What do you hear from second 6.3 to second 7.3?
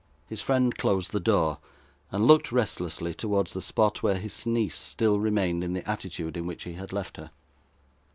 in which he had left her.